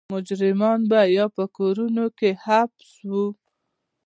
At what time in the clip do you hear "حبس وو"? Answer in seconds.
2.43-3.25